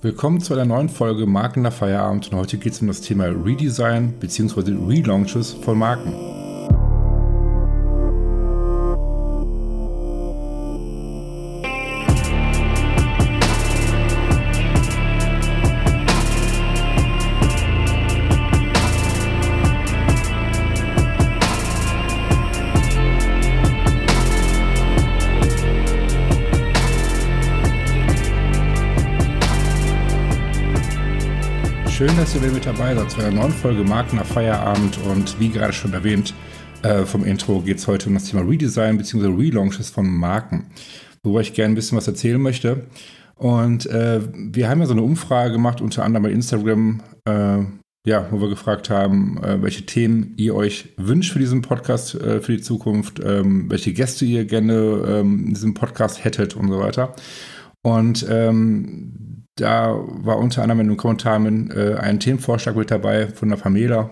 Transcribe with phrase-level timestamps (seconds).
[0.00, 3.24] Willkommen zu einer neuen Folge Marken nach Feierabend und heute geht es um das Thema
[3.24, 4.76] Redesign bzw.
[4.86, 6.37] Relaunches von Marken.
[32.28, 35.48] Dass ihr wieder mit dabei seid zu einer neuen Folge Marken nach Feierabend und wie
[35.48, 36.34] gerade schon erwähnt
[36.82, 39.28] äh, vom Intro geht es heute um das Thema Redesign bzw.
[39.28, 40.66] Relaunches von Marken,
[41.22, 42.84] worüber ich gerne ein bisschen was erzählen möchte.
[43.34, 47.60] Und äh, wir haben ja so eine Umfrage gemacht, unter anderem bei Instagram, äh,
[48.06, 52.42] ja, wo wir gefragt haben, äh, welche Themen ihr euch wünscht für diesen Podcast äh,
[52.42, 56.78] für die Zukunft, ähm, welche Gäste ihr gerne ähm, in diesem Podcast hättet und so
[56.78, 57.14] weiter.
[57.82, 63.48] Und ähm, da war unter anderem in den Kommentaren äh, ein Themenvorschlag mit dabei von
[63.48, 64.10] der Pamela,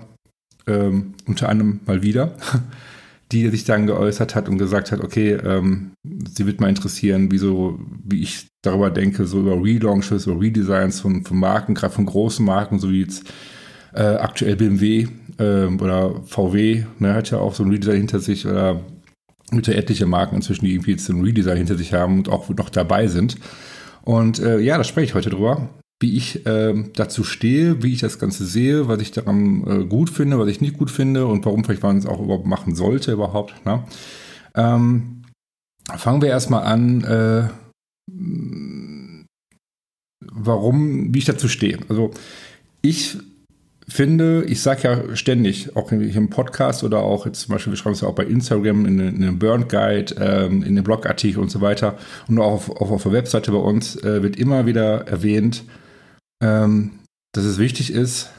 [0.66, 2.34] ähm, unter anderem mal wieder,
[3.32, 7.38] die sich dann geäußert hat und gesagt hat, okay, ähm, sie wird mal interessieren, wie,
[7.38, 12.06] so, wie ich darüber denke, so über Relaunches, über Redesigns von, von Marken, gerade von
[12.06, 13.32] großen Marken, so wie jetzt
[13.94, 18.46] äh, aktuell BMW äh, oder VW, ne, hat ja auch so ein Redesign hinter sich
[18.46, 18.80] oder
[19.52, 22.70] mit etliche Marken inzwischen, die irgendwie jetzt ein Redesign hinter sich haben und auch noch
[22.70, 23.36] dabei sind.
[24.06, 25.68] Und äh, ja, da spreche ich heute drüber,
[26.00, 30.10] wie ich äh, dazu stehe, wie ich das Ganze sehe, was ich daran äh, gut
[30.10, 33.10] finde, was ich nicht gut finde und warum vielleicht man es auch überhaupt machen sollte
[33.10, 33.66] überhaupt.
[33.66, 33.82] Ne?
[34.54, 35.22] Ähm,
[35.96, 37.48] fangen wir erstmal an, äh,
[40.20, 41.80] warum, wie ich dazu stehe.
[41.88, 42.12] Also
[42.82, 43.18] ich
[43.88, 47.94] finde, ich sage ja ständig, auch im Podcast oder auch jetzt zum Beispiel, wir schreiben
[47.94, 51.50] es ja auch bei Instagram, in, in einem Burn Guide, ähm, in den Blogartikel und
[51.50, 51.96] so weiter
[52.28, 55.64] und auch auf, auch auf der Webseite bei uns äh, wird immer wieder erwähnt,
[56.42, 56.98] ähm,
[57.32, 58.30] dass es wichtig ist,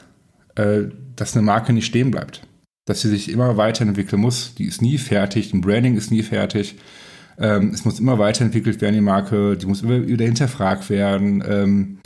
[0.56, 0.82] äh,
[1.16, 2.42] dass eine Marke nicht stehen bleibt.
[2.86, 4.54] Dass sie sich immer weiterentwickeln muss.
[4.54, 6.76] Die ist nie fertig, ein Branding ist nie fertig.
[7.38, 12.00] Ähm, es muss immer weiterentwickelt werden, die Marke, die muss immer wieder hinterfragt werden.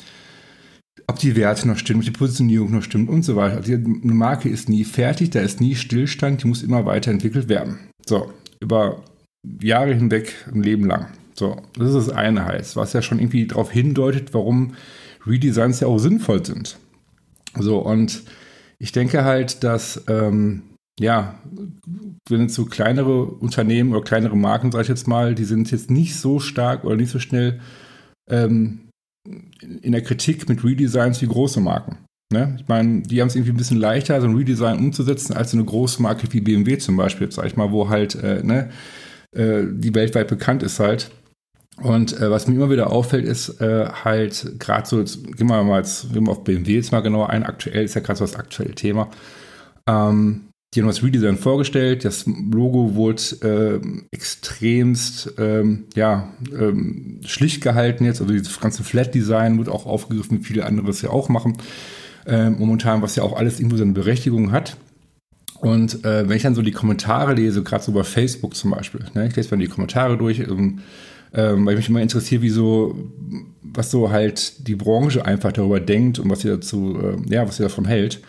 [1.07, 3.57] Ob die Werte noch stimmen, ob die Positionierung noch stimmt und so weiter.
[3.57, 7.79] Also eine Marke ist nie fertig, da ist nie Stillstand, die muss immer weiterentwickelt werden.
[8.07, 9.03] So, über
[9.61, 11.09] Jahre hinweg, ein Leben lang.
[11.35, 14.75] So, das ist das eine heißt, was ja schon irgendwie darauf hindeutet, warum
[15.27, 16.79] Redesigns ja auch sinnvoll sind.
[17.59, 18.23] So, und
[18.79, 20.63] ich denke halt, dass, ähm,
[20.99, 21.39] ja,
[22.29, 25.91] wenn jetzt so kleinere Unternehmen oder kleinere Marken, sage ich jetzt mal, die sind jetzt
[25.91, 27.61] nicht so stark oder nicht so schnell
[28.29, 28.89] ähm,
[29.25, 31.99] in der Kritik mit Redesigns wie große Marken.
[32.33, 32.57] Ne?
[32.59, 35.65] Ich meine, die haben es irgendwie ein bisschen leichter, so ein Redesign umzusetzen, als eine
[35.65, 38.71] große Marke wie BMW zum Beispiel, sag ich mal, wo halt äh, ne,
[39.33, 41.11] äh, die weltweit bekannt ist halt.
[41.81, 45.63] Und äh, was mir immer wieder auffällt, ist äh, halt gerade so, jetzt gehen wir
[45.63, 48.25] mal jetzt, gehen wir auf BMW jetzt mal genauer ein, aktuell ist ja gerade so
[48.25, 49.09] das aktuelle Thema.
[49.87, 52.05] Ähm, die haben das Redesign vorgestellt.
[52.05, 58.23] Das Logo wurde äh, extremst ähm, ja, ähm, schlicht gehalten jetzt.
[58.23, 61.59] Also dieses ganze Flat-Design wird auch aufgegriffen, wie viele andere es ja auch machen.
[62.25, 64.77] Äh, momentan, was ja auch alles irgendwo seine Berechtigung hat.
[65.61, 69.05] Und äh, wenn ich dann so die Kommentare lese, gerade so bei Facebook zum Beispiel,
[69.15, 70.81] ne, ich lese dann die Kommentare durch, ähm,
[71.35, 72.97] ähm, weil mich immer interessiert, wie so,
[73.63, 77.59] was so halt die Branche einfach darüber denkt und was sie dazu, äh, ja, was
[77.59, 78.21] sie davon hält.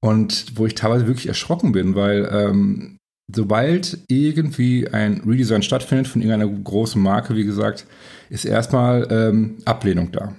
[0.00, 2.96] Und wo ich teilweise wirklich erschrocken bin, weil ähm,
[3.34, 7.86] sobald irgendwie ein Redesign stattfindet von irgendeiner großen Marke, wie gesagt,
[8.30, 10.34] ist erstmal ähm, Ablehnung da.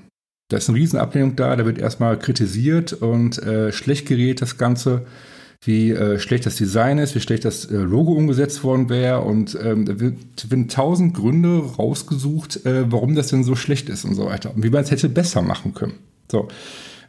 [0.50, 4.58] Da ist eine riesen Ablehnung da, da wird erstmal kritisiert und äh, schlecht gerät das
[4.58, 5.06] Ganze,
[5.62, 9.58] wie äh, schlecht das Design ist, wie schlecht das äh, Logo umgesetzt worden wäre und
[9.62, 14.16] ähm, da wird, werden tausend Gründe rausgesucht, äh, warum das denn so schlecht ist und
[14.16, 15.96] so weiter und wie man es hätte besser machen können.
[16.32, 16.48] So.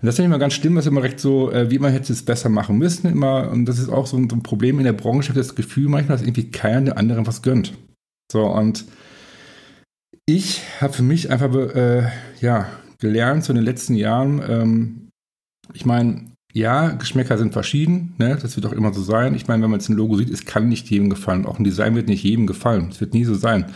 [0.00, 2.12] Und das finde ich immer ganz schlimm, dass immer recht so, äh, wie man hätte
[2.12, 3.50] es besser machen müssen, immer.
[3.50, 5.26] Und das ist auch so ein, so ein Problem in der Branche.
[5.26, 7.74] Ich habe das Gefühl manchmal, dass irgendwie keiner der anderen was gönnt.
[8.30, 8.84] So, und
[10.26, 12.08] ich habe für mich einfach, äh,
[12.40, 12.68] ja,
[13.00, 15.08] gelernt, so in den letzten Jahren, ähm,
[15.74, 18.36] ich meine, ja, Geschmäcker sind verschieden, ne?
[18.40, 19.34] das wird auch immer so sein.
[19.34, 21.46] Ich meine, wenn man jetzt ein Logo sieht, es kann nicht jedem gefallen.
[21.46, 22.88] Auch ein Design wird nicht jedem gefallen.
[22.90, 23.66] Es wird nie so sein.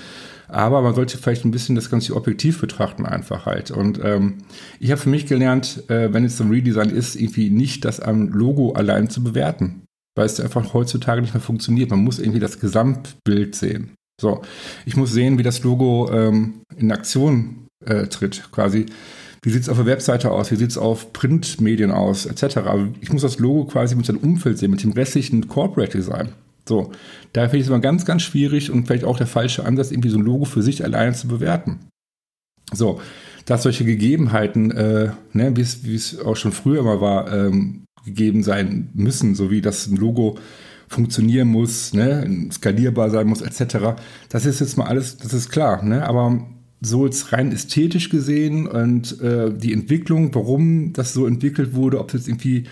[0.53, 3.71] Aber man sollte vielleicht ein bisschen das Ganze objektiv betrachten, einfach halt.
[3.71, 4.39] Und ähm,
[4.81, 8.29] ich habe für mich gelernt, äh, wenn es ein Redesign ist, irgendwie nicht das am
[8.29, 9.85] Logo allein zu bewerten.
[10.15, 11.89] Weil es einfach heutzutage nicht mehr funktioniert.
[11.89, 13.93] Man muss irgendwie das Gesamtbild sehen.
[14.21, 14.43] So,
[14.85, 18.85] ich muss sehen, wie das Logo ähm, in Aktion äh, tritt, quasi.
[19.41, 20.51] Wie sieht es auf der Webseite aus?
[20.51, 22.27] Wie sieht es auf Printmedien aus?
[22.27, 22.59] Etc.
[23.01, 26.29] Ich muss das Logo quasi mit seinem Umfeld sehen, mit dem restlichen Corporate Design.
[26.73, 26.91] So,
[27.35, 30.09] da finde ich es immer ganz, ganz schwierig und vielleicht auch der falsche Ansatz, irgendwie
[30.09, 31.81] so ein Logo für sich alleine zu bewerten.
[32.73, 32.99] So,
[33.45, 38.89] dass solche Gegebenheiten, äh, ne, wie es auch schon früher immer war, ähm, gegeben sein
[38.95, 40.39] müssen, so wie das ein Logo
[40.89, 44.01] funktionieren muss, ne, skalierbar sein muss, etc.
[44.31, 46.07] Das ist jetzt mal alles, das ist klar, ne?
[46.09, 46.43] aber
[46.81, 52.09] so jetzt rein ästhetisch gesehen und äh, die Entwicklung, warum das so entwickelt wurde, ob
[52.09, 52.65] es jetzt irgendwie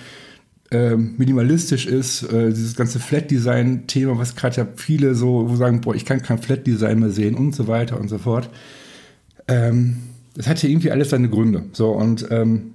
[0.97, 6.23] minimalistisch ist, äh, dieses ganze Flat-Design-Thema, was gerade ja viele so sagen, boah, ich kann
[6.23, 8.49] kein Flat-Design mehr sehen und so weiter und so fort.
[9.49, 9.97] Ähm,
[10.35, 11.65] das hat ja irgendwie alles seine Gründe.
[11.73, 12.75] So und ähm,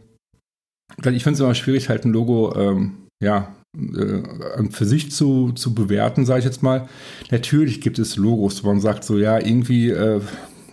[0.97, 5.73] ich finde es immer schwierig, halt ein Logo, ähm, ja, äh, für sich zu, zu
[5.73, 6.87] bewerten, sage ich jetzt mal.
[7.31, 10.21] Natürlich gibt es Logos, wo man sagt, so ja, irgendwie, äh,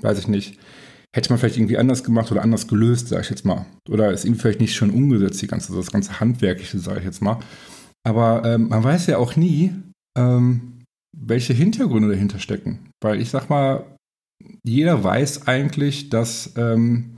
[0.00, 0.58] weiß ich nicht,
[1.14, 3.66] hätte man vielleicht irgendwie anders gemacht oder anders gelöst, sage ich jetzt mal.
[3.88, 7.22] Oder ist irgendwie vielleicht nicht schon umgesetzt, die ganze, das ganze Handwerkliche, sage ich jetzt
[7.22, 7.38] mal.
[8.04, 9.72] Aber ähm, man weiß ja auch nie,
[10.16, 10.82] ähm,
[11.16, 12.90] welche Hintergründe dahinter stecken.
[13.02, 13.84] Weil ich sag mal,
[14.64, 17.16] jeder weiß eigentlich, dass ähm,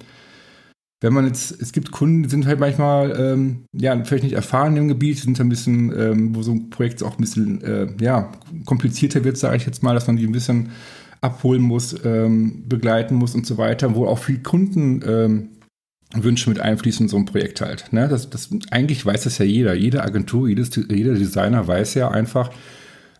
[1.04, 4.76] wenn man jetzt, es gibt Kunden, die sind halt manchmal, ähm, ja, vielleicht nicht erfahren
[4.76, 8.32] im Gebiet, sind ein bisschen, ähm, wo so ein Projekt auch ein bisschen, äh, ja,
[8.64, 10.70] komplizierter wird, sage ich jetzt mal, dass man die ein bisschen
[11.24, 15.50] abholen muss, ähm, begleiten muss und so weiter, wo auch viel Kundenwünsche
[16.14, 17.92] ähm, mit einfließen in so ein Projekt halt.
[17.92, 18.08] Ne?
[18.08, 19.74] Das, das, eigentlich weiß das ja jeder.
[19.74, 22.50] Jede Agentur, jedes, jeder Designer weiß ja einfach,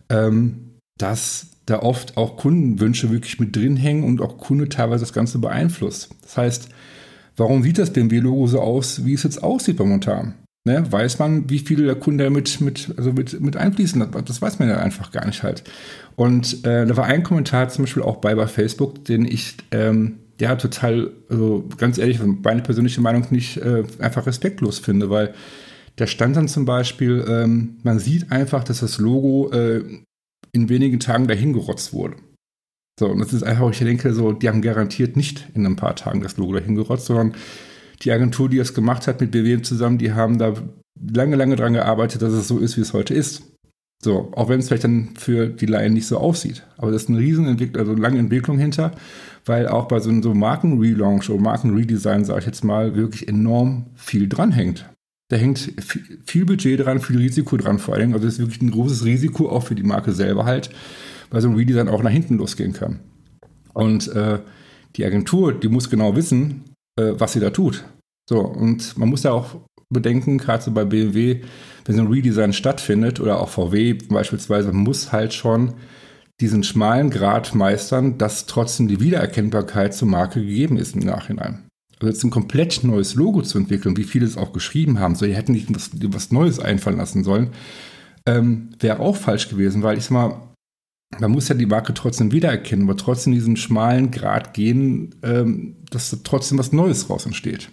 [0.09, 5.13] ähm, dass da oft auch Kundenwünsche wirklich mit drin hängen und auch Kunde teilweise das
[5.13, 6.09] Ganze beeinflusst.
[6.21, 6.69] Das heißt,
[7.37, 10.35] Warum sieht das BMW-Logo so aus, wie es jetzt aussieht momentan?
[10.67, 14.27] Ne, weiß man, wie viel der Kunde mit, mit, also mit, mit einfließen hat.
[14.27, 15.63] Das weiß man ja einfach gar nicht halt.
[16.15, 20.17] Und äh, da war ein Kommentar zum Beispiel auch bei, bei Facebook, den ich ähm,
[20.41, 25.35] ja total, also ganz ehrlich, meine persönliche Meinung nicht äh, einfach respektlos finde, weil
[25.97, 29.83] da stand dann zum Beispiel, ähm, man sieht einfach, dass das Logo äh,
[30.51, 32.15] in wenigen Tagen dahingerotzt wurde.
[32.99, 35.95] So, und das ist einfach, ich denke, so, die haben garantiert nicht in ein paar
[35.95, 37.35] Tagen das Logo dahin gerotzt, sondern
[38.01, 40.53] die Agentur, die es gemacht hat mit BWM zusammen, die haben da
[41.13, 43.43] lange, lange dran gearbeitet, dass es so ist, wie es heute ist.
[44.03, 46.63] So, auch wenn es vielleicht dann für die Laien nicht so aussieht.
[46.77, 48.91] Aber das ist eine riesen Entwicklung, also eine lange Entwicklung hinter,
[49.45, 53.87] weil auch bei so einem so Markenrelaunch oder Markenredesign, sage ich jetzt mal, wirklich enorm
[53.95, 54.89] viel dranhängt.
[55.29, 58.13] Da hängt viel, viel Budget dran, viel Risiko dran vor allem.
[58.13, 60.69] Also das ist wirklich ein großes Risiko auch für die Marke selber halt,
[61.31, 62.99] weil so ein Redesign auch nach hinten losgehen kann.
[63.73, 64.39] Und äh,
[64.97, 67.85] die Agentur, die muss genau wissen, äh, was sie da tut.
[68.29, 69.55] So, und man muss ja auch
[69.89, 71.41] bedenken, gerade so bei BMW,
[71.85, 75.75] wenn so ein Redesign stattfindet oder auch VW beispielsweise, muss halt schon
[76.41, 81.67] diesen schmalen Grad meistern, dass trotzdem die Wiedererkennbarkeit zur Marke gegeben ist im Nachhinein.
[81.99, 85.25] Also jetzt ein komplett neues Logo zu entwickeln, wie viele es auch geschrieben haben, so
[85.25, 87.51] die hätten nicht was, was Neues einfallen lassen sollen,
[88.25, 90.41] ähm, wäre auch falsch gewesen, weil ich sag mal,
[91.19, 96.09] man muss ja die Marke trotzdem wiedererkennen, aber trotzdem diesen schmalen Grad gehen, ähm, dass
[96.09, 97.69] da trotzdem was Neues raus entsteht.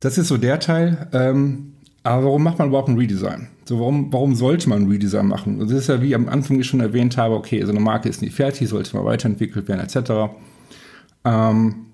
[0.00, 1.08] Das ist so der Teil.
[1.12, 3.48] Ähm, aber warum macht man überhaupt ein Redesign?
[3.64, 5.60] So, warum, warum sollte man ein Redesign machen?
[5.60, 8.22] das ist ja, wie am Anfang ich schon erwähnt habe, okay, so eine Marke ist
[8.22, 10.34] nicht fertig, sollte mal weiterentwickelt werden, etc.
[11.24, 11.92] Ähm,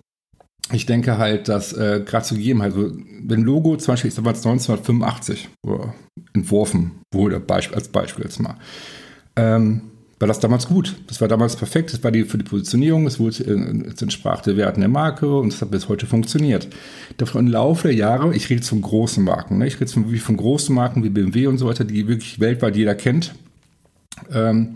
[0.72, 2.90] ich denke halt, dass äh, gerade zu jedem, also
[3.22, 5.49] wenn Logo zum Beispiel, ich sag mal 1985
[6.32, 8.56] entworfen wurde, als Beispiel jetzt mal,
[9.37, 9.82] ähm,
[10.19, 10.97] war das damals gut.
[11.06, 11.93] Das war damals perfekt.
[11.93, 15.37] Das war die, für die Positionierung, es, wurde, äh, es entsprach der Werten der Marke
[15.37, 16.69] und es hat bis heute funktioniert.
[17.19, 19.67] Doch im Laufe der Jahre, ich rede jetzt von großen Marken, ne?
[19.67, 22.77] ich rede jetzt von, von großen Marken wie BMW und so weiter, die wirklich weltweit
[22.77, 23.34] jeder kennt.
[24.32, 24.75] Ähm,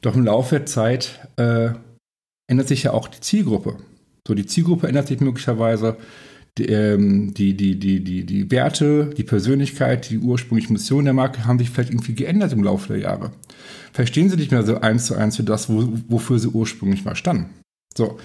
[0.00, 1.70] doch im Laufe der Zeit äh,
[2.48, 3.76] ändert sich ja auch die Zielgruppe.
[4.26, 5.96] So, die Zielgruppe ändert sich möglicherweise.
[6.60, 11.58] Die, ähm, die, die, die, die, Werte, die Persönlichkeit, die ursprüngliche Mission der Marke haben
[11.58, 13.32] sich vielleicht irgendwie geändert im Laufe der Jahre
[13.92, 17.16] verstehen sie nicht mehr so eins zu eins für das, wo, wofür sie ursprünglich mal
[17.16, 17.50] standen.
[17.96, 18.18] So.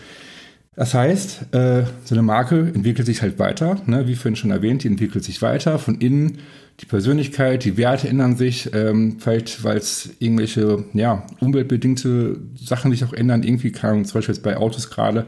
[0.76, 4.08] Das heißt, äh, so eine Marke entwickelt sich halt weiter, ne?
[4.08, 6.40] wie vorhin schon erwähnt, die entwickelt sich weiter von innen.
[6.82, 13.06] Die Persönlichkeit, die Werte ändern sich, ähm, vielleicht weil es irgendwelche ja, umweltbedingte Sachen sich
[13.06, 13.44] auch ändern.
[13.44, 15.26] Irgendwie kann zum Beispiel jetzt bei Autos gerade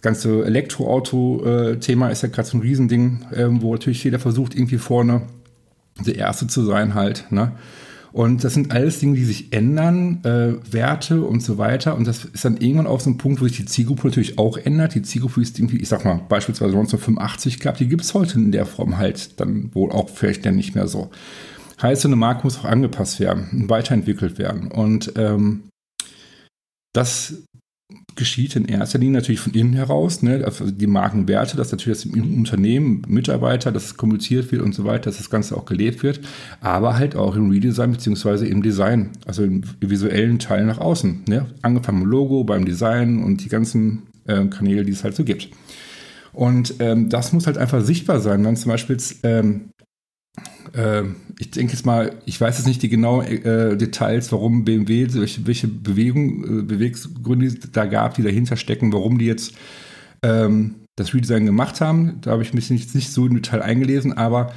[0.00, 4.78] das ganze Elektroauto-Thema ist ja gerade so ein Riesending, ähm, wo natürlich jeder versucht, irgendwie
[4.78, 5.22] vorne
[6.06, 7.26] der Erste zu sein halt.
[7.30, 7.52] Ne?
[8.10, 11.96] Und das sind alles Dinge, die sich ändern, äh, Werte und so weiter.
[11.96, 14.56] Und das ist dann irgendwann auf so einem Punkt, wo sich die Zielgruppe natürlich auch
[14.56, 14.94] ändert.
[14.94, 18.52] Die Zielgruppe ist irgendwie, ich sag mal, beispielsweise 1985 gab, die gibt es heute in
[18.52, 21.10] der Form halt dann wohl auch vielleicht dann nicht mehr so.
[21.82, 24.68] Heißt, so eine Marke muss auch angepasst werden weiterentwickelt werden.
[24.68, 25.64] Und ähm,
[26.94, 27.42] das
[28.16, 30.42] geschieht in erster Linie natürlich von innen heraus, ne?
[30.44, 34.84] also die Markenwerte, dass natürlich das im Unternehmen, Mitarbeiter, dass es kommuniziert wird und so
[34.84, 36.20] weiter, dass das Ganze auch gelebt wird,
[36.60, 41.22] aber halt auch im Redesign beziehungsweise im Design, also im visuellen Teil nach außen.
[41.28, 41.46] Ne?
[41.62, 45.48] Angefangen beim Logo, beim Design und die ganzen äh, Kanäle, die es halt so gibt.
[46.32, 48.44] Und ähm, das muss halt einfach sichtbar sein.
[48.44, 49.70] Wenn zum Beispiel jetzt, ähm,
[50.74, 51.02] äh,
[51.38, 55.46] ich denke jetzt mal, ich weiß jetzt nicht die genauen äh, Details, warum BMW, welche,
[55.46, 59.54] welche Bewegung, äh, Beweggründe da gab, die dahinter stecken, warum die jetzt
[60.22, 62.18] ähm, das Redesign gemacht haben.
[62.20, 64.52] Da habe ich mich nicht, nicht so im Detail eingelesen, aber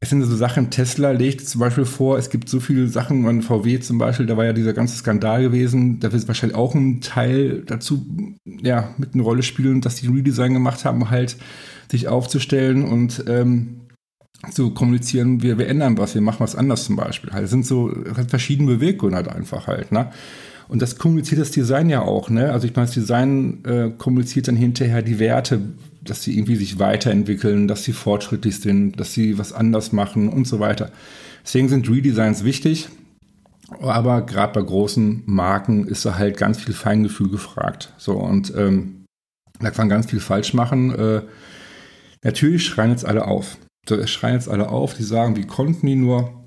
[0.00, 3.40] es sind so Sachen, Tesla legt zum Beispiel vor, es gibt so viele Sachen, an
[3.40, 7.00] VW zum Beispiel, da war ja dieser ganze Skandal gewesen, da wird wahrscheinlich auch ein
[7.00, 8.04] Teil dazu,
[8.44, 11.36] ja, mit eine Rolle spielen, dass die Redesign gemacht haben, halt
[11.90, 13.80] sich aufzustellen und ähm,
[14.52, 17.32] zu kommunizieren, wir, wir ändern was, wir machen was anders zum Beispiel.
[17.32, 20.10] Halt, das sind so halt verschiedene Beweggründe halt einfach halt, ne?
[20.66, 22.50] Und das kommuniziert das Design ja auch, ne?
[22.52, 25.60] Also ich meine, das Design äh, kommuniziert dann hinterher die Werte,
[26.02, 30.46] dass sie irgendwie sich weiterentwickeln, dass sie fortschrittlich sind, dass sie was anders machen und
[30.46, 30.90] so weiter.
[31.44, 32.88] Deswegen sind Redesigns wichtig,
[33.80, 37.92] aber gerade bei großen Marken ist da halt ganz viel Feingefühl gefragt.
[37.98, 39.04] So und ähm,
[39.60, 40.94] da kann man ganz viel falsch machen.
[40.94, 41.22] Äh,
[42.22, 43.58] natürlich schreien jetzt alle auf.
[43.90, 46.44] Es schreien jetzt alle auf, die sagen, wie konnten die nur,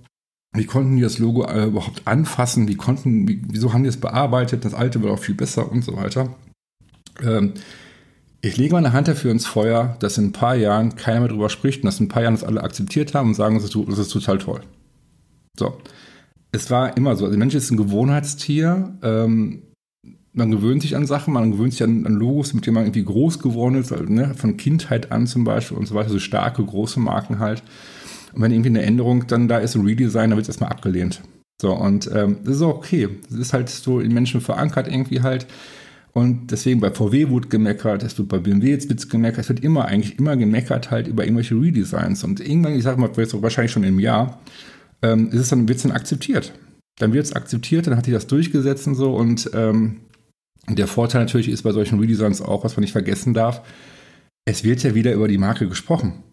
[0.56, 4.00] wie konnten die das Logo äh, überhaupt anfassen, wie konnten, wie, wieso haben die es
[4.00, 6.36] bearbeitet, das alte war auch viel besser und so weiter.
[7.22, 7.53] Ähm,
[8.41, 11.50] ich lege meine Hand dafür ins Feuer, dass in ein paar Jahren keiner mehr drüber
[11.50, 13.75] spricht und dass in ein paar Jahren das alle akzeptiert haben und sagen, das ist,
[13.88, 14.62] das ist total toll.
[15.58, 15.77] So.
[16.51, 17.25] Es war immer so.
[17.25, 18.98] Also der Mensch ist ein Gewohnheitstier.
[19.01, 19.63] Ähm,
[20.38, 23.03] man gewöhnt sich an Sachen, man gewöhnt sich an, an Logos, mit denen man irgendwie
[23.03, 26.63] groß geworden ist, also, ne, von Kindheit an zum Beispiel und so weiter, so starke,
[26.63, 27.63] große Marken halt.
[28.34, 31.22] Und wenn irgendwie eine Änderung dann da ist, ein Redesign, dann wird es erstmal abgelehnt.
[31.60, 33.10] So, und ähm, das ist auch okay.
[33.29, 35.48] Das ist halt so in Menschen verankert irgendwie halt.
[36.13, 39.63] Und deswegen bei VW wurde gemeckert, es wird bei BMW jetzt wird gemeckert, es wird
[39.63, 42.24] immer eigentlich immer gemeckert halt über irgendwelche Redesigns.
[42.24, 44.39] Und irgendwann, ich sage mal, jetzt wahrscheinlich schon im Jahr,
[45.01, 46.53] ähm, ist es dann, wird es dann akzeptiert.
[47.00, 49.15] Dann wird es akzeptiert, dann hat sich das durchgesetzt und so.
[49.15, 49.98] Und ähm,
[50.69, 53.62] der Vorteil natürlich ist bei solchen Redesigns auch, was man nicht vergessen darf,
[54.45, 56.24] es wird ja wieder über die Marke gesprochen.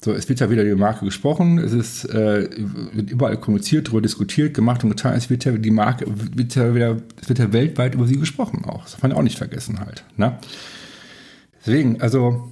[0.00, 2.48] So, es wird ja wieder über die Marke gesprochen, es ist äh,
[2.92, 5.14] wird überall kommuniziert, darüber diskutiert, gemacht und getan.
[5.14, 8.64] Es wird ja die Marke, wird ja wieder, es wird ja weltweit über sie gesprochen
[8.64, 8.82] auch.
[8.84, 10.04] Das darf man ja auch nicht vergessen halt.
[10.16, 10.38] Ne?
[11.60, 12.48] Deswegen, also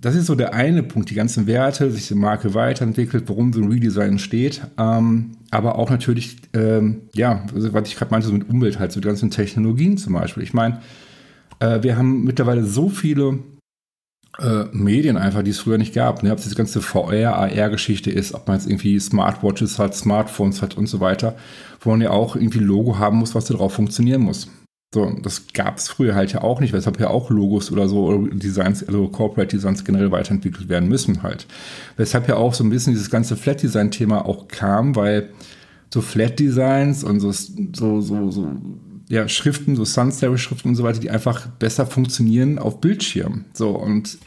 [0.00, 3.60] das ist so der eine Punkt, die ganzen Werte, sich die Marke weiterentwickelt, warum so
[3.60, 4.62] ein Redesign steht.
[4.78, 8.92] Ähm, aber auch natürlich, ähm, ja, also, was ich gerade meinte, so mit Umwelt halt,
[8.92, 10.42] so die ganzen Technologien zum Beispiel.
[10.42, 10.80] Ich meine,
[11.60, 13.38] äh, wir haben mittlerweile so viele
[14.38, 16.22] äh, Medien einfach, die es früher nicht gab.
[16.22, 16.32] Ne?
[16.32, 20.76] Ob es diese ganze VR, AR-Geschichte ist, ob man jetzt irgendwie Smartwatches hat, Smartphones hat
[20.76, 21.36] und so weiter,
[21.80, 24.48] wo man ja auch irgendwie ein Logo haben muss, was da drauf funktionieren muss.
[24.94, 28.06] So, das gab es früher halt ja auch nicht, weshalb ja auch Logos oder so
[28.06, 31.48] oder Designs, also Corporate Designs generell weiterentwickelt werden müssen halt.
[31.96, 35.30] Weshalb ja auch so ein bisschen dieses ganze Flat Design Thema auch kam, weil
[35.92, 38.56] so Flat Designs und so, so, so, so
[39.08, 43.46] ja, Schriften, so Sans-Serif-Schriften und so weiter, die einfach besser funktionieren auf Bildschirm.
[43.52, 44.18] So, und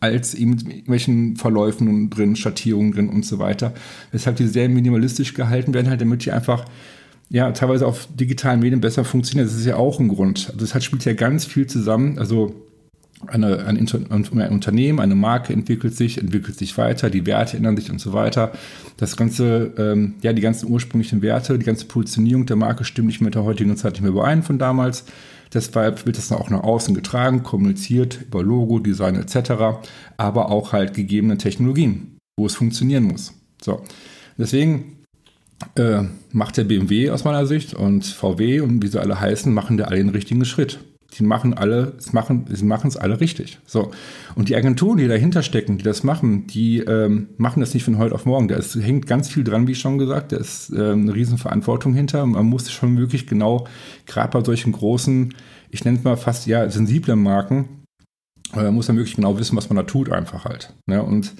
[0.00, 3.72] als eben mit irgendwelchen Verläufen drin, Schattierungen drin und so weiter.
[4.10, 6.66] Weshalb die sehr minimalistisch gehalten werden, halt, damit die einfach
[7.32, 9.48] ja teilweise auf digitalen Medien besser funktionieren.
[9.48, 10.48] Das ist ja auch ein Grund.
[10.48, 12.18] Also das hat, spielt ja ganz viel zusammen.
[12.18, 12.54] Also
[13.26, 13.78] eine, ein,
[14.10, 18.12] ein, Unternehmen, eine Marke entwickelt sich, entwickelt sich weiter, die Werte ändern sich und so
[18.12, 18.52] weiter.
[18.98, 23.22] Das ganze, ähm, ja, die ganzen ursprünglichen Werte, die ganze Positionierung der Marke stimmt nicht
[23.22, 25.04] mit der heutigen Zeit nicht mehr überein von damals.
[25.54, 29.80] Deshalb wird das dann auch nach außen getragen, kommuniziert über Logo, Design etc.,
[30.16, 33.32] aber auch halt gegebene Technologien, wo es funktionieren muss.
[33.62, 33.82] So,
[34.36, 35.01] deswegen
[35.76, 39.76] äh, macht der BMW aus meiner Sicht und VW und wie sie alle heißen, machen
[39.76, 40.78] da alle den richtigen Schritt
[41.18, 43.58] die machen alle, sie machen es alle richtig.
[43.66, 43.90] So.
[44.34, 47.98] Und die Agenturen, die dahinter stecken, die das machen, die ähm, machen das nicht von
[47.98, 48.48] heute auf morgen.
[48.48, 50.32] Da hängt ganz viel dran, wie schon gesagt.
[50.32, 52.24] Da ist ähm, eine Riesenverantwortung hinter.
[52.24, 53.66] Man muss schon wirklich genau,
[54.06, 55.34] gerade bei solchen großen,
[55.70, 57.84] ich nenne es mal fast ja sensiblen Marken,
[58.54, 60.72] äh, muss man wirklich genau wissen, was man da tut, einfach halt.
[60.86, 61.02] Ne?
[61.02, 61.34] Und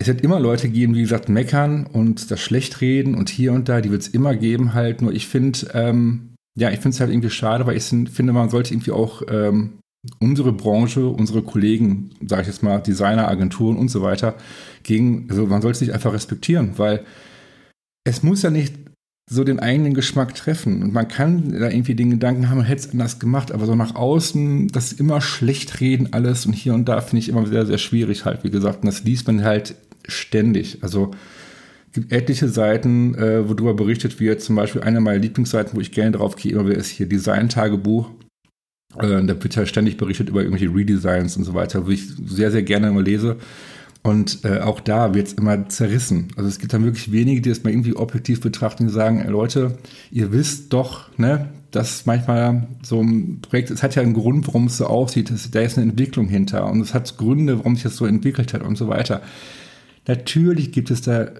[0.00, 3.68] es wird immer Leute geben, wie gesagt, meckern und das schlecht reden und hier und
[3.68, 5.02] da, die wird es immer geben halt.
[5.02, 8.48] Nur ich finde, ähm, ja, ich finde es halt irgendwie schade, weil ich finde, man
[8.48, 9.74] sollte irgendwie auch ähm,
[10.18, 14.36] unsere Branche, unsere Kollegen, sage ich jetzt mal, Designer, Agenturen und so weiter,
[14.84, 17.04] gegen, also man sollte sich einfach respektieren, weil
[18.04, 18.74] es muss ja nicht
[19.30, 20.82] so den eigenen Geschmack treffen.
[20.82, 23.74] Und man kann da irgendwie den Gedanken haben, man hätte es anders gemacht, aber so
[23.74, 27.66] nach außen, das immer schlecht reden alles und hier und da finde ich immer sehr,
[27.66, 28.82] sehr schwierig halt, wie gesagt.
[28.82, 29.76] Und das liest man halt
[30.06, 30.78] ständig.
[30.82, 31.12] Also
[31.92, 34.42] gibt etliche Seiten, äh, wo darüber berichtet wird.
[34.42, 38.10] Zum Beispiel eine meiner Lieblingsseiten, wo ich gerne drauf gehe, immer ist hier Design-Tagebuch.
[38.98, 42.50] Äh, da wird ja ständig berichtet über irgendwelche Redesigns und so weiter, wo ich sehr,
[42.50, 43.36] sehr gerne immer lese.
[44.02, 46.28] Und äh, auch da wird es immer zerrissen.
[46.36, 49.30] Also es gibt dann wirklich wenige, die es mal irgendwie objektiv betrachten, die sagen, ey,
[49.30, 49.76] Leute,
[50.10, 54.66] ihr wisst doch, ne, dass manchmal so ein Projekt, es hat ja einen Grund, warum
[54.66, 57.82] es so aussieht, es, da ist eine Entwicklung hinter und es hat Gründe, warum sich
[57.82, 59.20] das so entwickelt hat und so weiter.
[60.06, 61.30] Natürlich gibt es da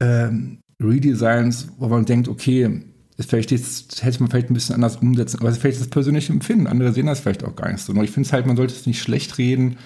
[0.00, 2.82] ähm, Redesigns, wo man denkt, okay,
[3.20, 6.66] vielleicht jetzt, hätte man vielleicht ein bisschen anders umsetzen, aber vielleicht ist das persönliche Empfinden.
[6.66, 7.92] Andere sehen das vielleicht auch gar nicht so.
[7.92, 9.76] Nur ich finde es halt, man sollte es nicht schlecht reden,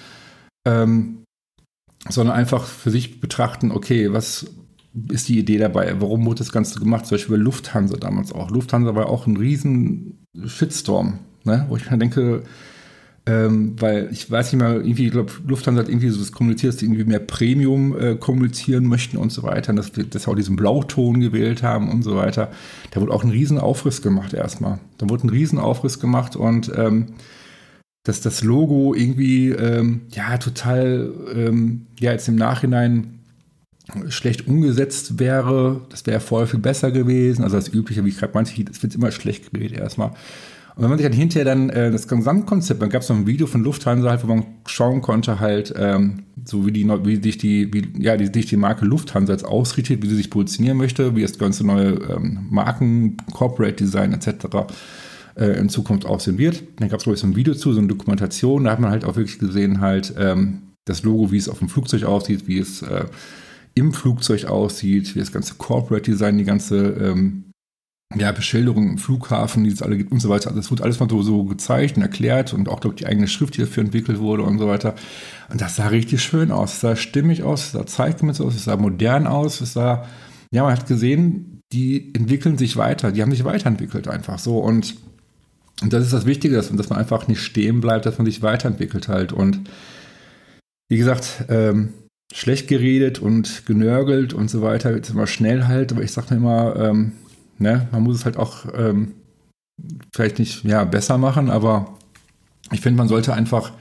[0.67, 1.25] ähm,
[2.09, 4.47] sondern einfach für sich betrachten, okay, was
[5.11, 6.01] ist die Idee dabei?
[6.01, 7.07] Warum wurde das Ganze gemacht?
[7.07, 8.51] Zum Beispiel bei Lufthansa damals auch.
[8.51, 11.67] Lufthansa war auch ein riesen Shitstorm, ne?
[11.69, 12.43] wo ich mir denke,
[13.29, 16.73] ähm, weil ich weiß nicht mal, irgendwie, ich glaube, Lufthansa hat irgendwie so das kommuniziert,
[16.73, 19.71] dass die irgendwie mehr Premium äh, kommunizieren möchten und so weiter.
[19.71, 22.53] Und dass, dass auch diesen Blauton gewählt haben und so weiter.
[22.93, 24.79] Da wurde auch ein riesen Aufriss gemacht erstmal.
[24.99, 27.07] Da wurde ein riesen Aufriss gemacht und ähm,
[28.05, 33.19] dass das Logo irgendwie ähm, ja total ähm, ja jetzt im Nachhinein
[34.09, 37.43] schlecht umgesetzt wäre, das wäre voll viel besser gewesen.
[37.43, 40.13] Also das Übliche, wie ich gerade meinte, das wird immer schlecht geredet erstmal.
[40.77, 43.27] Und wenn man sich dann hinterher dann äh, das Gesamtkonzept, dann gab es noch ein
[43.27, 47.39] Video von Lufthansa, halt, wo man schauen konnte, halt, ähm, so wie die, wie sich
[47.39, 51.17] die, wie, ja, die, sich die Marke Lufthansa jetzt ausrichtet, wie sie sich positionieren möchte,
[51.17, 54.49] wie das ganze neue ähm, Marken, Corporate Design etc.
[55.35, 56.63] Äh, in Zukunft aussehen wird.
[56.77, 58.91] Dann gab es, glaube ich, so ein Video zu, so eine Dokumentation, da hat man
[58.91, 62.59] halt auch wirklich gesehen, halt, ähm, das Logo, wie es auf dem Flugzeug aussieht, wie
[62.59, 63.07] es äh,
[63.75, 67.46] im Flugzeug aussieht, wie das ganze Corporate Design, die ganze ähm,
[68.15, 70.49] ja, Beschilderung im Flughafen, die es alle gibt und so weiter.
[70.49, 73.27] Also es wurde alles mal so, so gezeigt und erklärt und auch glaube die eigene
[73.27, 74.95] Schrift, die dafür entwickelt wurde und so weiter.
[75.51, 76.75] Und das sah richtig schön aus.
[76.75, 80.07] Es sah stimmig aus, es sah zeitgemäß aus, es sah modern aus, es sah,
[80.53, 84.95] ja, man hat gesehen, die entwickeln sich weiter, die haben sich weiterentwickelt einfach so und,
[85.83, 88.41] und das ist das Wichtige, dass, dass man einfach nicht stehen bleibt, dass man sich
[88.41, 89.69] weiterentwickelt halt und
[90.89, 91.93] wie gesagt, ähm,
[92.33, 96.37] schlecht geredet und genörgelt und so weiter, jetzt immer schnell halt, aber ich sage mir
[96.37, 97.13] immer, ähm,
[97.59, 99.15] ne, man muss es halt auch ähm,
[100.15, 101.97] vielleicht nicht ja, besser machen, aber
[102.73, 103.73] ich finde, man sollte einfach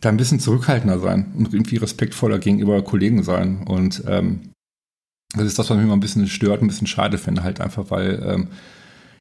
[0.00, 3.64] da ein bisschen zurückhaltender sein und irgendwie respektvoller gegenüber Kollegen sein.
[3.66, 4.52] Und ähm,
[5.34, 7.90] das ist das, was mich immer ein bisschen stört, ein bisschen schade finde, halt einfach,
[7.90, 8.48] weil ähm,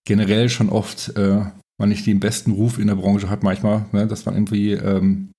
[0.05, 1.45] generell schon oft äh,
[1.77, 5.31] man nicht den besten Ruf in der Branche hat manchmal, ne, dass man irgendwie ähm,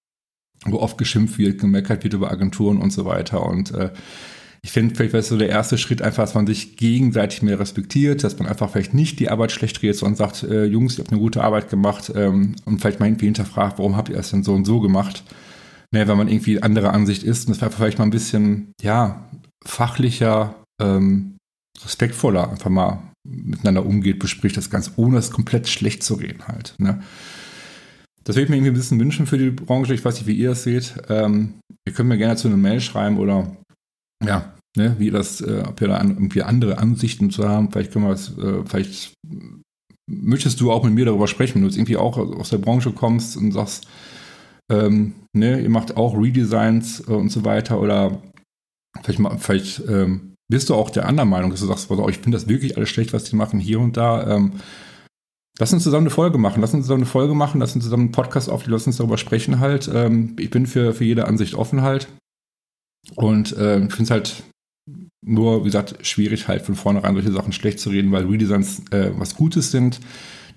[0.64, 3.44] wo oft geschimpft wird, gemeckert wird über Agenturen und so weiter.
[3.44, 3.90] Und äh,
[4.66, 8.24] ich finde, vielleicht wäre so der erste Schritt einfach, dass man sich gegenseitig mehr respektiert,
[8.24, 11.12] dass man einfach vielleicht nicht die Arbeit schlecht redet, sondern sagt, äh, Jungs, ihr habt
[11.12, 14.42] eine gute Arbeit gemacht ähm, und vielleicht mal irgendwie hinterfragt, warum habt ihr es denn
[14.42, 15.22] so und so gemacht?
[15.92, 19.30] Ne, wenn man irgendwie anderer Ansicht ist und das wäre vielleicht mal ein bisschen, ja,
[19.64, 21.36] fachlicher, ähm,
[21.84, 26.74] respektvoller einfach mal miteinander umgeht, bespricht das Ganze, ohne es komplett schlecht zu reden halt.
[26.78, 27.04] Ne?
[28.24, 29.94] Das würde ich mir irgendwie ein bisschen wünschen für die Branche.
[29.94, 30.96] Ich weiß nicht, wie ihr das seht.
[31.08, 31.54] Ähm,
[31.86, 33.56] ihr könnt mir gerne zu einer Mail schreiben oder
[34.24, 37.70] ja, ne, wie das, äh, ob ihr da an, irgendwie andere Ansichten zu haben.
[37.70, 39.14] Vielleicht können wir es, äh, vielleicht
[40.08, 42.92] möchtest du auch mit mir darüber sprechen, wenn du jetzt irgendwie auch aus der Branche
[42.92, 43.86] kommst und sagst,
[44.70, 48.22] ähm, ne, ihr macht auch Redesigns äh, und so weiter oder
[49.02, 52.36] vielleicht, vielleicht ähm, bist du auch der anderen Meinung, dass du sagst, also, ich finde
[52.36, 54.36] das wirklich alles schlecht, was die machen hier und da.
[54.36, 54.52] Ähm,
[55.58, 56.60] Lass uns zusammen eine Folge machen.
[56.60, 57.60] Lass uns zusammen eine Folge machen.
[57.60, 58.74] Lass uns zusammen einen Podcast aufnehmen.
[58.74, 59.90] Lass uns darüber sprechen halt.
[59.92, 62.08] Ähm, ich bin für, für jede Ansicht offen halt.
[63.14, 64.42] Und äh, ich finde es halt
[65.26, 69.10] nur, wie gesagt, schwierig halt von vornherein solche Sachen schlecht zu reden, weil Redesigns äh,
[69.16, 70.00] was Gutes sind.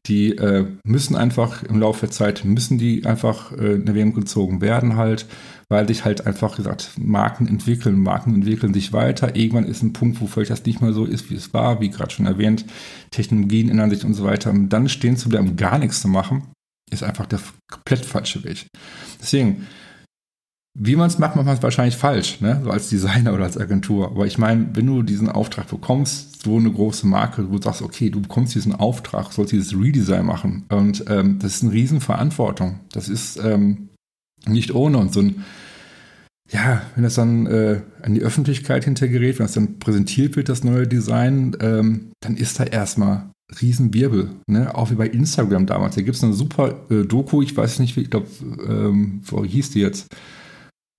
[0.06, 4.62] Die äh, müssen einfach im Laufe der Zeit, müssen die einfach äh, in Erwägung gezogen
[4.62, 5.26] werden halt
[5.70, 9.36] weil sich halt einfach gesagt, Marken entwickeln, Marken entwickeln sich weiter.
[9.36, 11.92] Irgendwann ist ein Punkt, wo vielleicht das nicht mehr so ist, wie es war, wie
[11.92, 12.66] gerade schon erwähnt,
[13.12, 14.50] Technologien ändern sich und so weiter.
[14.50, 16.48] Und dann stehen zu bleiben, gar nichts zu machen,
[16.90, 17.40] ist einfach der
[17.72, 18.66] komplett falsche Weg.
[19.22, 19.68] Deswegen,
[20.78, 22.62] wie man es macht, macht man es wahrscheinlich falsch, ne?
[22.64, 24.12] so als Designer oder als Agentur.
[24.12, 27.82] Aber ich meine, wenn du diesen Auftrag bekommst, so eine große Marke, wo du sagst,
[27.82, 30.66] okay, du bekommst diesen Auftrag, sollst dieses Redesign machen.
[30.70, 32.80] Und ähm, das ist eine Riesenverantwortung.
[32.92, 33.90] Das ist ähm,
[34.46, 35.00] nicht ohne.
[35.00, 35.44] Und so ein,
[36.50, 40.64] ja, wenn das dann äh, an die Öffentlichkeit hintergerät, wenn das dann präsentiert wird, das
[40.64, 44.30] neue Design, ähm, dann ist da erstmal Riesenwirbel.
[44.48, 44.74] Ne?
[44.76, 45.96] Auch wie bei Instagram damals.
[45.96, 48.28] Da gibt es eine super äh, Doku, ich weiß nicht, wie, ich glaube,
[48.68, 50.08] ähm, wo hieß die jetzt?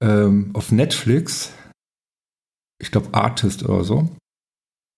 [0.03, 1.53] Ähm, auf Netflix.
[2.81, 4.09] Ich glaube, Artist oder so.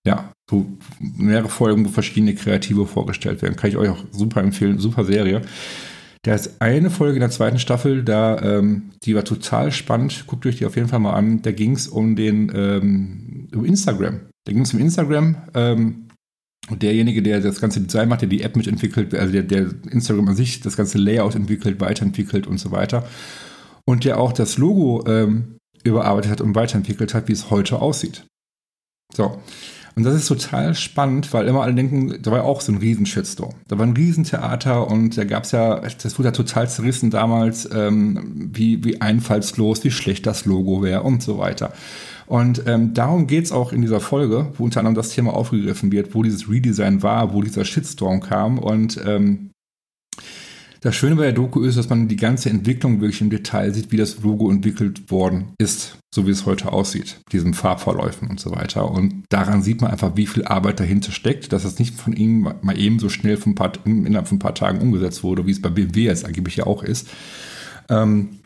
[0.07, 0.67] Ja, so
[0.99, 3.57] mehrere Folgen, wo verschiedene Kreative vorgestellt werden.
[3.57, 4.79] Kann ich euch auch super empfehlen.
[4.79, 5.43] Super Serie.
[6.25, 10.25] Da ist eine Folge in der zweiten Staffel, da, ähm, die war total spannend.
[10.29, 11.43] Guckt euch die auf jeden Fall mal an.
[11.43, 14.21] Da ging es um den, ähm, um Instagram.
[14.45, 15.37] Da ging es um Instagram.
[15.55, 16.09] Ähm,
[16.71, 20.37] derjenige, der das ganze Design macht, der die App mitentwickelt, also der, der Instagram an
[20.37, 23.09] sich, das ganze Layout entwickelt, weiterentwickelt und so weiter.
[23.85, 28.25] Und der auch das Logo ähm, überarbeitet hat und weiterentwickelt hat, wie es heute aussieht.
[29.15, 29.39] So.
[29.95, 32.79] Und das ist total spannend, weil immer alle denken, da war ja auch so ein
[32.79, 33.55] Riesenshitstorm.
[33.69, 37.69] Da war ein Riesentheater und da gab es ja, das wurde ja total zerrissen damals,
[37.71, 41.75] ähm, wie, wie einfallslos, wie schlecht das Logo wäre und so weiter.
[42.27, 46.15] Und ähm, darum geht's auch in dieser Folge, wo unter anderem das Thema aufgegriffen wird,
[46.15, 49.51] wo dieses Redesign war, wo dieser Shitstorm kam und ähm,
[50.83, 53.93] das Schöne bei der Doku ist, dass man die ganze Entwicklung wirklich im Detail sieht,
[53.93, 58.51] wie das Logo entwickelt worden ist, so wie es heute aussieht, diesen Farbverläufen und so
[58.51, 58.91] weiter.
[58.91, 62.53] Und daran sieht man einfach, wie viel Arbeit dahinter steckt, dass das nicht von ihm
[62.63, 65.63] mal eben so schnell von paar, innerhalb von ein paar Tagen umgesetzt wurde, wie es
[65.63, 67.09] bei BMW jetzt angeblich ja auch ist.
[67.89, 68.41] Ähm,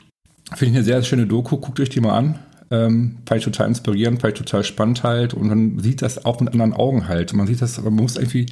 [0.55, 2.39] Finde ich eine sehr schöne Doku, guckt euch die mal an.
[2.71, 5.33] Ähm, ich total inspirierend, ich total spannend halt.
[5.33, 7.33] Und man sieht das auch mit anderen Augen halt.
[7.33, 8.45] Man sieht das, man muss irgendwie,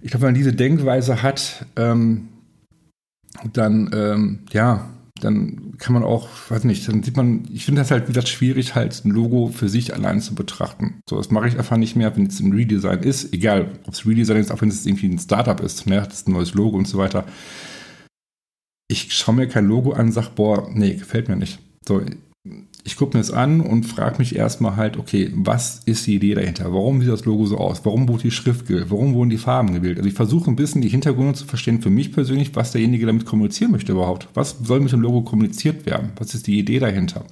[0.00, 2.28] ich glaube, wenn man diese Denkweise hat, ähm,
[3.52, 4.88] dann, ähm, ja,
[5.20, 8.74] dann kann man auch, weiß nicht, dann sieht man, ich finde das halt wieder schwierig,
[8.74, 11.00] halt ein Logo für sich allein zu betrachten.
[11.08, 14.06] So, das mache ich einfach nicht mehr, wenn es ein Redesign ist, egal, ob es
[14.06, 16.76] Redesign ist, auch wenn es irgendwie ein Startup ist, ne, das ist ein neues Logo
[16.76, 17.24] und so weiter.
[18.88, 21.60] Ich schaue mir kein Logo an und sage, boah, nee, gefällt mir nicht.
[21.86, 22.02] So,
[22.84, 26.34] ich gucke mir das an und frage mich erstmal halt, okay, was ist die Idee
[26.34, 26.72] dahinter?
[26.72, 27.84] Warum sieht das Logo so aus?
[27.84, 28.86] Warum wurde die Schrift gewählt?
[28.88, 29.98] Warum wurden die Farben gewählt?
[29.98, 33.24] Also ich versuche ein bisschen die Hintergründe zu verstehen für mich persönlich, was derjenige damit
[33.24, 34.28] kommunizieren möchte überhaupt.
[34.34, 36.12] Was soll mit dem Logo kommuniziert werden?
[36.16, 37.24] Was ist die Idee dahinter?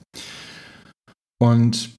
[1.43, 1.97] Und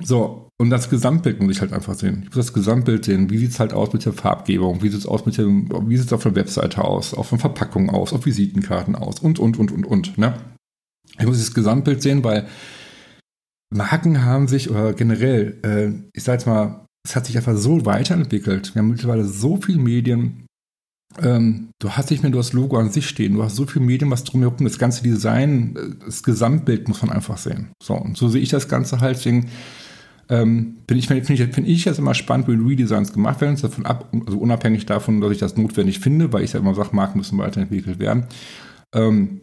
[0.00, 2.20] so, und das Gesamtbild muss ich halt einfach sehen.
[2.22, 3.28] Ich muss das Gesamtbild sehen.
[3.30, 4.82] Wie sieht es halt aus mit der Farbgebung?
[4.82, 7.12] Wie sieht es aus mit dem, wie sieht es auf der Webseite aus?
[7.12, 8.12] Auf der Verpackung aus?
[8.12, 9.20] Auf Visitenkarten aus?
[9.20, 10.34] Und, und, und, und, und, ne?
[11.18, 12.46] Ich muss das Gesamtbild sehen, weil
[13.70, 17.86] Marken haben sich, oder generell, äh, ich sag jetzt mal, es hat sich einfach so
[17.86, 18.74] weiterentwickelt.
[18.74, 20.46] Wir haben mittlerweile so viele Medien.
[21.22, 23.84] Ähm, du hast nicht mehr nur das Logo an sich stehen, du hast so viele
[23.84, 27.68] Medien, was drumherum, das ganze Design, äh, das Gesamtbild muss man einfach sehen.
[27.82, 29.48] So, und so sehe ich das Ganze halt, deswegen
[30.28, 33.86] ähm, bin ich, finde ich, find ich das immer spannend, wenn Redesigns gemacht werden, davon
[33.86, 37.18] ab, also unabhängig davon, dass ich das notwendig finde, weil ich ja immer sage, Marken
[37.18, 38.26] müssen weiterentwickelt werden.
[38.94, 39.42] Ähm,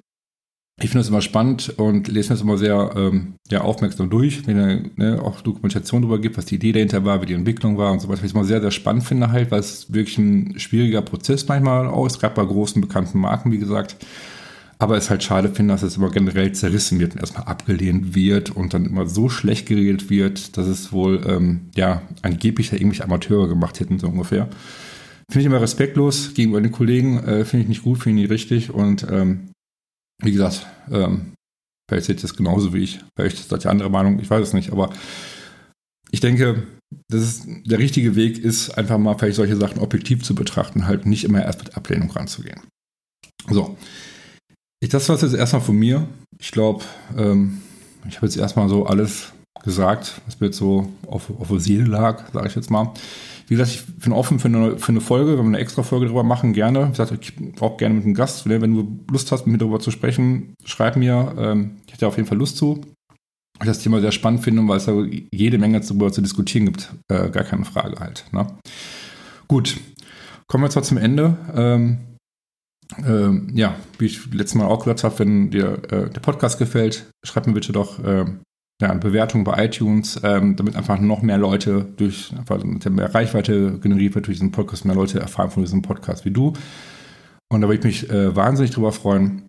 [0.77, 4.47] ich finde das immer spannend und lese mir das immer sehr ähm, ja, aufmerksam durch,
[4.47, 7.77] wenn er ne, auch Dokumentation darüber gibt, was die Idee dahinter war, wie die Entwicklung
[7.77, 8.23] war und so weiter.
[8.23, 11.85] Was ich immer sehr, sehr spannend finde halt, weil es wirklich ein schwieriger Prozess manchmal
[12.07, 13.97] ist, gerade bei großen, bekannten Marken, wie gesagt.
[14.79, 18.49] Aber es halt schade finde, dass es immer generell zerrissen wird und erstmal abgelehnt wird
[18.49, 23.03] und dann immer so schlecht geredet wird, dass es wohl, ähm, ja, angeblich ja irgendwelche
[23.03, 24.49] Amateure gemacht hätten, so ungefähr.
[25.29, 28.31] Finde ich immer respektlos gegenüber den Kollegen, äh, finde ich nicht gut, finde ich nicht
[28.31, 29.52] richtig und ähm,
[30.21, 31.33] wie gesagt, ähm,
[31.89, 32.99] vielleicht seht ihr es genauso wie ich.
[33.15, 34.71] Vielleicht seid ihr andere Meinung, ich weiß es nicht.
[34.71, 34.91] Aber
[36.11, 36.67] ich denke,
[37.09, 41.05] das ist, der richtige Weg ist, einfach mal vielleicht solche Sachen objektiv zu betrachten, halt
[41.05, 42.61] nicht immer erst mit Ablehnung ranzugehen.
[43.49, 43.77] So.
[44.79, 46.07] Ich, das war es jetzt erstmal von mir.
[46.39, 46.83] Ich glaube,
[47.17, 47.61] ähm,
[48.07, 49.31] ich habe jetzt erstmal so alles
[49.63, 52.93] gesagt, was mir jetzt so auf, auf der Seele lag, sage ich jetzt mal.
[53.47, 56.05] Wie gesagt, ich bin offen für eine, für eine Folge, wenn wir eine extra Folge
[56.05, 56.87] darüber machen, gerne.
[56.87, 58.47] Wie gesagt, ich auch gerne mit einem Gast.
[58.47, 61.35] Wenn du Lust hast, mit mir darüber zu sprechen, schreib mir.
[61.37, 62.81] Ähm, ich hätte auf jeden Fall Lust zu.
[63.59, 66.93] Ich das Thema sehr spannend finde, weil es da jede Menge darüber zu diskutieren gibt.
[67.09, 68.25] Äh, gar keine Frage halt.
[68.31, 68.47] Ne?
[69.47, 69.77] Gut,
[70.47, 71.37] kommen wir zwar zum Ende.
[71.55, 71.97] Ähm,
[73.05, 77.09] ähm, ja, wie ich letztes Mal auch gesagt habe, wenn dir äh, der Podcast gefällt,
[77.23, 78.25] schreib mir bitte doch äh,
[78.83, 84.15] ja, Bewertung bei iTunes, ähm, damit einfach noch mehr Leute durch, einfach mehr Reichweite generiert
[84.15, 86.53] wird durch diesen Podcast, mehr Leute erfahren von diesem Podcast wie du.
[87.49, 89.47] Und da würde ich mich äh, wahnsinnig drüber freuen.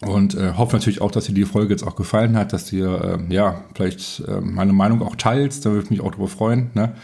[0.00, 3.18] Und äh, hoffe natürlich auch, dass dir die Folge jetzt auch gefallen hat, dass dir,
[3.28, 5.66] äh, ja, vielleicht äh, meine Meinung auch teilst.
[5.66, 6.70] Da würde ich mich auch drüber freuen.
[6.74, 6.94] Ne?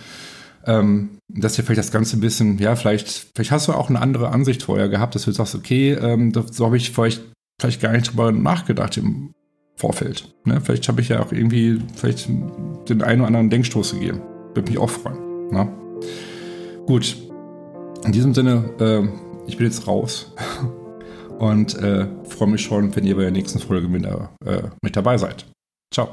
[0.65, 4.01] Ähm, dass dir vielleicht das Ganze ein bisschen, ja, vielleicht, vielleicht hast du auch eine
[4.01, 7.23] andere Ansicht vorher gehabt, dass du sagst, okay, ähm, so habe ich vielleicht,
[7.61, 9.33] vielleicht gar nicht drüber nachgedacht im
[9.79, 10.35] Vorfeld.
[10.45, 10.61] Ne?
[10.61, 14.21] Vielleicht habe ich ja auch irgendwie vielleicht den einen oder anderen Denkstoß gegeben.
[14.55, 15.49] Würde mich auch freuen.
[15.51, 15.69] Ne?
[16.87, 17.17] Gut.
[18.05, 19.07] In diesem Sinne, äh,
[19.47, 20.35] ich bin jetzt raus
[21.39, 25.17] und äh, freue mich schon, wenn ihr bei der nächsten Folge mit, äh, mit dabei
[25.17, 25.47] seid.
[25.93, 26.09] Ciao.